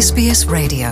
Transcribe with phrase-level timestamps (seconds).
[0.00, 0.88] SBS Radio.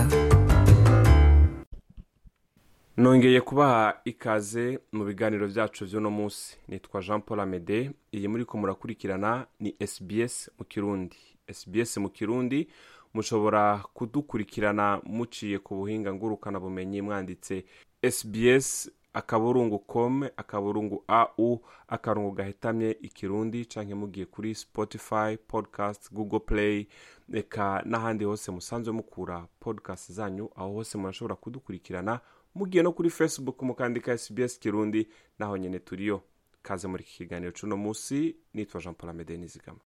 [2.97, 6.57] Nongeye kubaha ikaze mu biganiro byacu by'uno munsi.
[6.67, 7.91] Nitwa jean paul amede.
[8.13, 11.15] Iyi muri ko murakurikirana ni sbs mu kirundi.
[11.53, 12.67] Sbs mu kirundi
[13.13, 17.65] mushobora kudukurikirana muciye ku buhinga ngurukanabumenyi mwanditse
[18.11, 26.87] sbs akaburungu com akaburungu au akarungu gahetamye ikirundi canke mugiye kuri spotify podcast google play
[27.33, 32.19] eka n'ahandi hose musanzwe mukura podcast zanyu aho hose murashobora kudukurikirana
[32.55, 35.07] mugiye no kuri facebook mukandika sbs kirundi
[35.39, 36.21] naho nyene turiyo
[36.61, 39.79] kaze muri iki kiganiro c'uno musi nitwa jean paul amede nizigama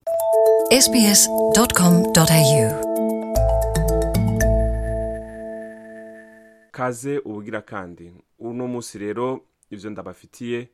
[0.81, 3.22] sbs.com.au
[6.73, 8.13] kaze ubugira kandi.
[8.39, 10.69] Uno munsi rero ivyo ndabafitiye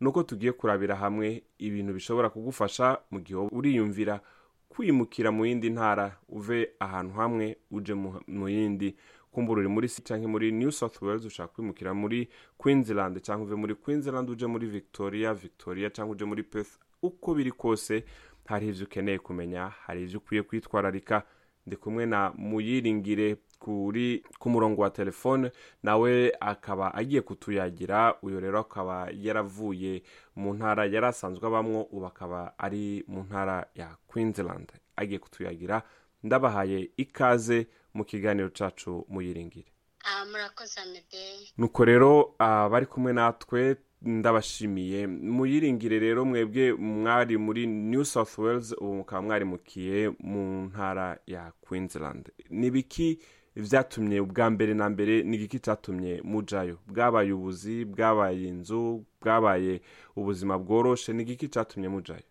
[0.00, 4.20] nuko tugiye kurabira hamwe ibintu bishobora kugufasha mu gihe uriyumvira
[4.68, 8.96] kwimukira mu yindi ntara uve ahantu hamwe uje mu- yindi.
[9.30, 13.74] Kumbura uri muri canke muri new south wales ushaka kwimukira muri queensland canke uve muri
[13.74, 18.04] queensland uje muri victoria victoria canke uje muri perth uko biri kose
[18.46, 21.22] hari ivyo ukeneye kumenya hari ivyo ukwiye kwitwararika.
[21.66, 25.50] Ndi kumwe na muyiringire kuri ku murongo wa telefone
[25.82, 30.02] nawe akaba agiye kutuyagira uyu rero akaba yaravuye
[30.36, 34.72] mu ntara yari asanzwe abamwo ubu akaba ari mu ntara ya queensland.
[34.96, 35.82] Agiye kutuyagira
[36.22, 39.70] ndabahaye ikaze mu kiganiro cacu muyiringire.
[40.04, 41.22] Ah, murakoze amede
[41.58, 45.06] nuko rero abari kumwe natwe ndabashimiye.
[45.06, 52.30] Muyiringire rero mwebwe mwari muri new south wales ubu mukaba mwarimukiye mu ntara ya queensland.
[52.50, 53.18] Ni biki
[53.56, 56.78] vyatumye ubwa mbere na mbere ni igiki catumye mujayo.
[56.86, 59.80] Bwabaye ubuzi bwabaye inzu bwabaye
[60.16, 62.26] ubuzima bworoshe ni igiki catumye mujayo?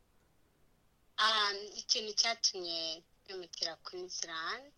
[1.17, 4.73] Ah, ikintu cyatumye twimukira queensland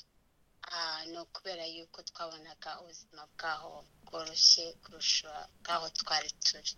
[0.72, 6.72] ah, ni ukubera yuko twabonaga ubuzima bwaho bworoshye kurusha bwaho twari turi.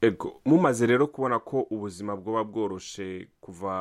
[0.00, 3.72] Ego mumaze rero kubona ko ubuzima bwoba bworoshe kuva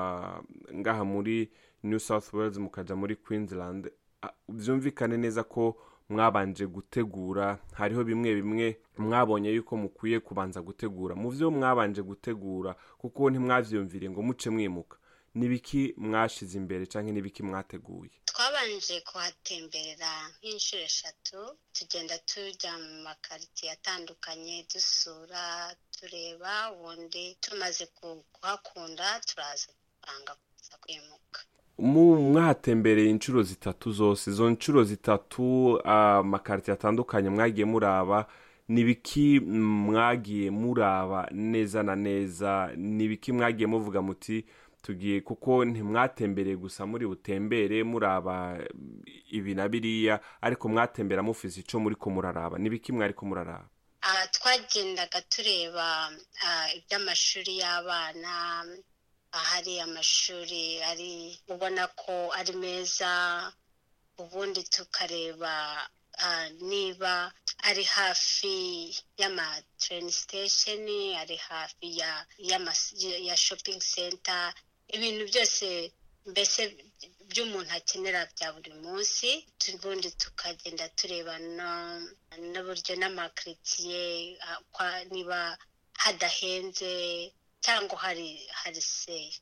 [0.74, 1.52] ngaha muri
[1.84, 3.92] new south wales mukaja muri queensland
[4.50, 5.64] vyumvikane neza ko
[6.10, 8.68] mwabanje gutegura hariho bimwe bimwe
[8.98, 11.16] mwabonye yuko mukwiye kubanza gutegura.
[11.16, 14.98] Mu vyo mwabanje gutegura kuko ntimwavyumvire ngo muce mwimuka.
[15.38, 18.12] Nibiki mwashize imbere canke nibiki mwateguye?
[18.26, 21.40] Twabanje kuhatemberera nk'inshuro eshatu
[21.76, 29.68] tugenda tujya mu makaritiye atandukanye dusura tureba ubundi tumaze ku- kuhakunda turaza
[30.56, 31.40] kuza kwimuka.
[31.78, 38.26] Mu mwahatembereye inshuro zitatu zose izo nshuro zitatu amakarite atandukanye mwagiye muraba
[38.68, 44.46] nibiki mwagiye muraba neza na neza nibiki mwagiye muvuga muti
[44.82, 48.58] tugiye kuko ntimwatembereye gusa muri butembere muraba
[49.32, 52.58] ibi na biriya ariko mwatembera mufise ico muriko muraraba.
[52.58, 53.68] Nibiki mwariko muraraba?
[54.02, 56.10] Ah, twagendaga tureba
[56.78, 58.64] iby'amashuri y'abana
[59.32, 63.12] ahari amashuri ari ubona ko ari meza
[64.18, 65.54] ubundi tukareba
[66.26, 67.32] ah, niba
[67.68, 68.58] ari hafi
[69.18, 69.48] y'ama
[69.80, 70.88] train station
[71.22, 71.98] ari hafi
[73.28, 74.54] ya shopping center
[74.96, 75.92] ibintu byose
[76.26, 76.62] mbese
[77.30, 79.30] by'umuntu akenera bya buri munsi
[79.74, 81.34] ubundi tukagenda tureba
[82.52, 84.04] n'uburyo n'amakaritsiye
[84.80, 85.58] ah, niba
[86.04, 86.92] hadahenze
[87.60, 89.34] cyangwa hari hari seyi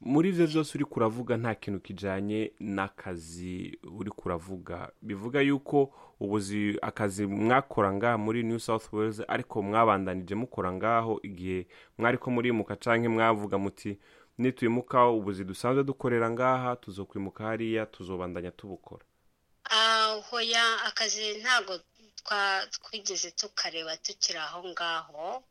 [0.00, 4.92] muri ivyo vyose uri kuravuga nta kintu kijanye n'akazi uri kuravuga.
[5.02, 11.66] Bivuga yuko ubuzi akazi mwakora ngaha muri new south wales ariko mwabandanije mukora ngaho igihe
[11.98, 13.98] mwariko murimuka canke mwavuga muti
[14.38, 19.04] nitwimuka ubuzi dusanzwe dukorera ngaha tuzokwimuka hariya tuzobandanya tubukora.
[19.70, 21.80] Ah, hoya akazi ntabwo
[22.70, 25.42] twigeze tukareba tukiri aho ngaho.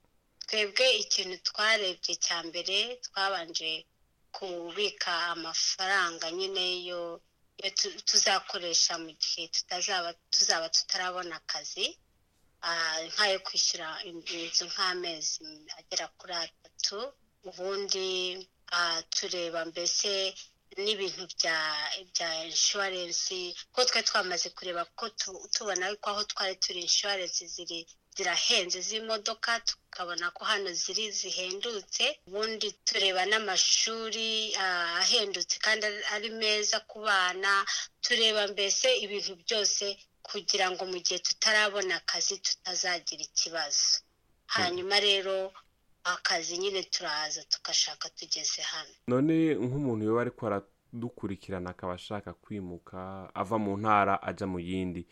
[0.49, 3.71] Twebwe ikintu twarebye cya mbere twabanje
[4.35, 7.01] kubika amafaranga nyine yo
[7.63, 9.43] yo tu- tuzakoresha mu gihe
[10.33, 11.85] tuzaba tutarabona akazi
[13.11, 15.37] nk'ayo kwishyura inzu nk'amezi
[15.79, 16.97] agera kuri atatu
[17.47, 18.07] ubundi
[19.15, 20.11] tureba mbese
[20.83, 21.57] n'ibintu bya
[22.11, 23.39] bya inshuwarensi
[23.73, 27.79] ko twari twamaze kureba ko tu- tubona ko aho twari turi inshuwarensi ziri
[28.19, 36.29] zirahenze z'imodoka tukabona ko hano ziri zihendutse ubundi tureba n'amashuri ah, ahendutse kandi ari- ari
[36.35, 37.63] meza ku bana
[38.03, 39.85] tureba mbese ibintu byose
[40.21, 44.03] kugira ngo mu gihe tutarabona akazi tutazagira ikibazo.
[44.45, 45.53] Hanyuma rero
[46.03, 48.93] akazi nyine turaza tugashaka tugeze hano.
[49.07, 50.43] None nk'umuntu yoba ariko
[50.93, 55.07] dukurikirana akaba ashaka kwimuka ava mu ntara ajya mu yindi.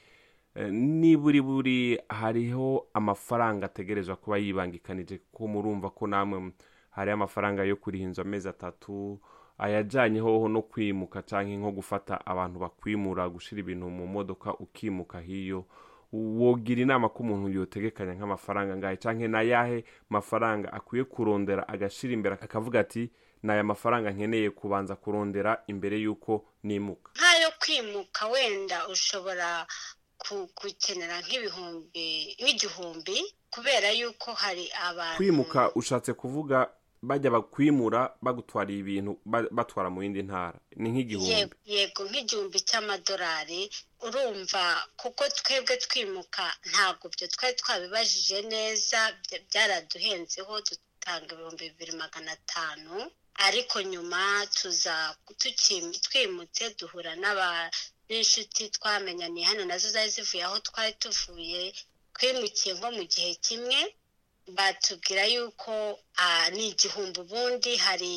[0.59, 6.51] Eh, niburi buri hariho amafaranga ategerezwa kuba yibangikanije kuko murumva ko namwe
[6.89, 9.19] hariho amafaranga yo kuriha inzu amezi atatu
[9.57, 15.65] ayajyanye hoho no kwimuka cyangwa nko gufata abantu bakwimura gushyira ibintu mu modoka ukimuka hiyo.
[16.11, 22.79] Wogira inama ko umuntu yotegekanya nk'amafaranga ngahe cyangwa n'ayahe mafaranga akwiye kurondera agashyira imbere akavuga
[22.79, 23.11] ati
[23.43, 27.11] ni aya mafaranga nkeneye kubanza kurondera imbere y'uko nimuka.
[27.13, 29.67] Nk'ayo kwimuka wenda ushobora
[30.57, 32.07] gukenera nk'ibihumbi
[32.41, 33.17] nk'igihumbi
[33.53, 36.57] kubera yuko hari abantu kwimuka ushatse kuvuga
[37.01, 40.57] bajya bakwimura bagutwariye ibintu ba- batwara mu yindi ntara.
[40.81, 41.31] Ni nk'igihumbi.
[41.31, 43.61] Yego, yego nk'igihumbi cy'amadolari
[44.05, 44.63] urumva
[44.97, 52.95] kuko twebwe twimuka ntabwo byo twari twabibajije neza bya- byaraduhenzeho dutanga ibihumbi bibiri magana atanu
[53.47, 54.21] ariko nyuma
[54.57, 54.95] tuza
[56.05, 57.13] twimutse duhura
[58.09, 59.45] n'inshuti twamenyaniye.
[59.49, 61.73] Hano na zo zari zivuye aho twari tuvuye
[62.15, 63.79] twimukiye nko mu gihe kimwe
[64.57, 65.99] batubwira yuko
[66.55, 68.13] ni igihumbi ubundi hari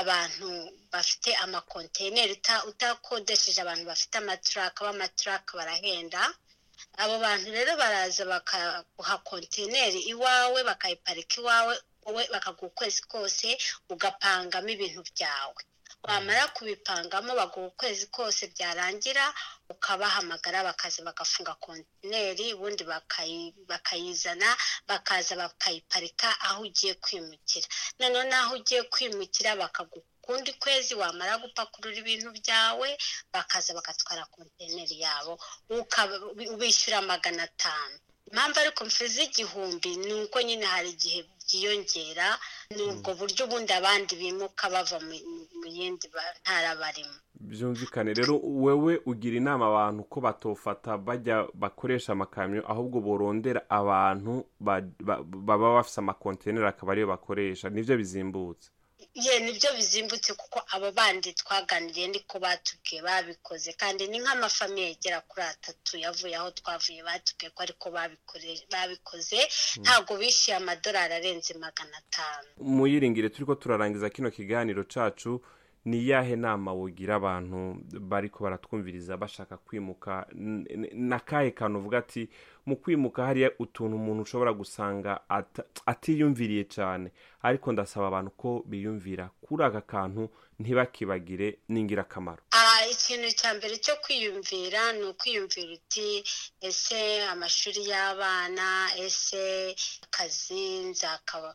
[0.00, 0.48] abantu
[0.92, 6.22] bafite amakontineri uta- utakodesheje abantu bafite amaturaka b'amaturaka barahenda.
[7.02, 11.74] Abo bantu rero baraza bakaguha kontineri iwawe bakayiparika iwawe
[12.06, 13.48] wowe bakaguha ukwezi kose
[13.92, 15.60] ugapangamo ibintu byawe.
[16.08, 19.24] Wamara kubipangamo baguha ukwezi kose byarangira
[19.70, 24.56] ukabahamagara bakaza bagafunga kontineri ubundi bakayi- bakayizana
[24.86, 27.68] bakaza bakayiparika aho ugiye kwimukira.
[27.98, 32.88] Noneho n'aho ugiye kwimukira bakaguha ukundi kwezi wamara gupakurura ibintu byawe
[33.32, 35.38] bakaza bagatwara kontineri yabo.
[36.54, 37.98] Ubishyura magana atanu.
[38.30, 41.22] Impamvu ariko mfuze igihumbi ni uko nyine hari igihe
[41.52, 42.38] byiyongera
[42.76, 46.08] ni ubwo buryo ubundi abandi bimuka bava mu- yindi
[46.42, 47.12] ntara barimo.
[47.34, 54.80] Byumvikane rero wewe ugira inama abantu ko batofata bajya bakoresha amakamyo ahubwo borondera abantu ba-
[55.00, 58.70] ba- baba bafite amakontineri akaba ariyo bakoresha ni byo bizimbutse.
[59.14, 63.72] Ye ni byo bizimbutse kuko abo bandi twaganiriye niko batubwiye babikoze.
[63.72, 67.86] Kandi ni nk'amafamiye agera kuri atatu yavuye aho twavuye batubwiye ko ariko
[68.70, 69.40] babikoze.
[69.82, 72.48] Ntabwo bishyuye amadolari arenze magana atanu.
[72.76, 75.40] Muyiringire turi ko turarangiza kino kiganiro cacu.
[75.84, 80.26] Ni iyahe nama wogira abantu bariko baratwumviriza bashaka kwimuka?
[80.94, 82.28] N'akahe kantu uvuga ati
[82.66, 85.20] mu kwimuka hariya utuntu umuntu ushobora gusanga
[85.86, 87.10] atiyumviriye cyane
[87.42, 89.30] ariko ndasaba abantu ko biyumvira.
[89.42, 92.42] Kuri aka kantu ntibakibagire n'ingirakamaro
[93.02, 96.08] ikintu cya mbere cyo kwiyumvira ni ukwiyumvira uti
[96.68, 97.00] ese
[97.32, 98.66] amashuri y'abana
[99.04, 99.42] ese
[100.06, 101.50] akazi nzakaba?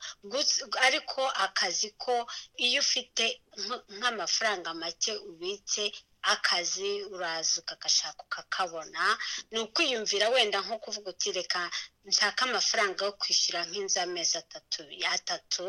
[0.87, 2.15] Ariko akazi ko
[2.65, 3.25] iyo ufite
[3.63, 5.83] nk- nk'amafaranga make ubitse
[6.33, 9.03] akazi uraza ukagashaka ukakabona
[9.51, 11.61] ni ukwiyumvira wenda nko kuvuga uti reka
[12.05, 13.99] nshaka amafaranga yo kwishyura nk'inzu
[14.41, 14.81] atatu
[15.15, 15.65] atatu.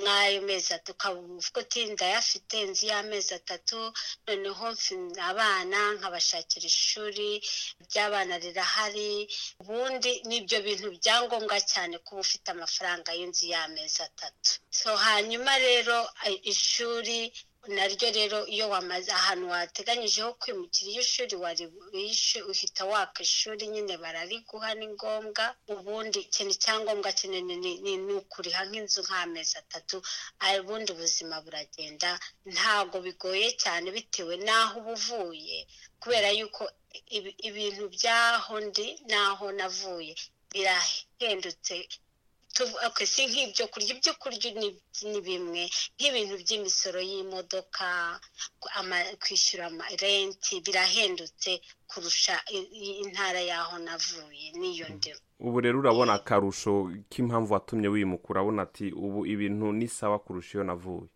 [0.00, 0.70] Nk'ayo mezi
[1.38, 3.78] uvuga uti ndayafite inzu y'amezi atatu
[4.26, 4.66] noneho
[5.30, 7.28] abana nkabashakira ishuri
[7.86, 9.10] ry'abana rirahari
[9.60, 14.50] ubundi n'ibyo bintu byangombwa cyane kuba ufite amafaranga y'inzu y'amezi atatu.
[14.80, 15.96] So hanyuma rero
[16.52, 17.18] ishuri
[17.68, 21.00] naryo rero iyo wamaze ahantu wateganyijeho kwimukira iyo
[21.92, 25.44] wishe uhita waka ishuri nyine barariguha ni ngombwa.
[25.74, 27.78] Ubundi ikintu cyangombwa kinini ni-
[28.20, 29.96] ukuriha nk'inzu nk'amezi atatu
[30.60, 32.10] ubundi ubuzima buragenda.
[32.54, 35.58] Ntabwo bigoye cyane bitewe n'aho uba uvuye
[36.00, 36.62] kubera yuko
[37.16, 40.14] ibi- ibintu by'aho ndi n'aho navuye
[40.52, 41.74] birahendutse
[43.06, 44.68] si nk'ibyo kurya ibyo kurya ni,
[45.10, 45.62] ni bimwe
[45.98, 47.86] nk'ibintu by'imisoro y'imodoka
[49.22, 52.40] kwishyura amarenti birahendutse kurusha
[53.02, 55.20] intara y'aho navuye n'iyo ndimo.
[55.40, 60.64] Ubu rero urabona akarusho k'impamvu watumye wimuka urabona ati ubu ibintu ni sawa kurusha iyo
[60.64, 61.08] navuye.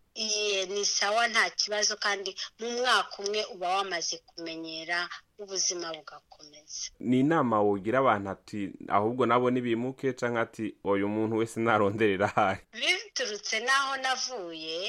[0.65, 6.91] Ni sawa nta kibazo kandi mu mwaka umwe uba wamaze kumenyera ubuzima bugakomeza.
[6.99, 12.61] Ni inama wogira abantu ati ahubwo nabo nibimuke cyangwa ati uyu muntu wese naronderera ahari
[12.73, 14.79] biturutse n'aho navuye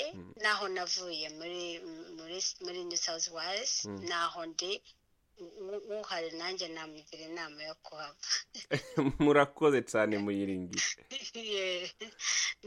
[0.43, 1.81] n'aho navuye muri
[2.19, 4.83] muri muri new south wales n'aho ndi
[6.01, 8.17] uhari nanjye namugira inama yo kuhava.
[9.25, 11.03] Murakoze cyane muyiringire
[11.35, 11.91] Ye,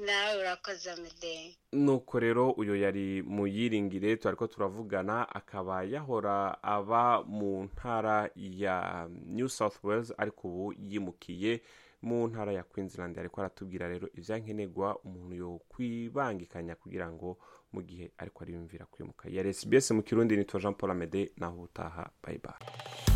[0.06, 7.64] nawe urakoze amede nuko rero uyu yari muyiringire twari ko turavugana akaba yahora aba mu
[7.64, 11.62] ntara ya new south wales ariko ubu yimukiye
[12.04, 13.18] mu ntara ya queensland.
[13.18, 17.38] Ariko aratubwira rero ibyankenerwa umuntu yo kwibangikanya kugira ngo
[17.74, 19.30] mu gihe ariko ariyumvira kwimuka.
[19.30, 22.56] Yari sbs mu kirundi nitwa jean paul amede naho utaha bayibaye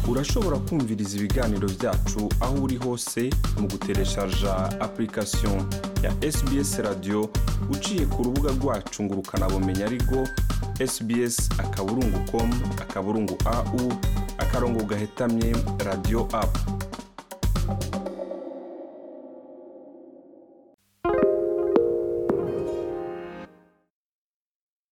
[0.10, 5.66] urashobora kumviriza ibiganiro byacu aho uri hose mu gutereshaja application
[6.04, 7.30] ya sbs radio.
[7.72, 10.28] Uciye ku rubuga rwacu ngo ukanabumenya ariko
[10.88, 12.50] sbs akaburungu com
[12.82, 13.94] akaburungu au
[14.38, 16.58] akarongo gahetamye radio app.